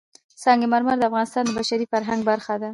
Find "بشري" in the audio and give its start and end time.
1.59-1.85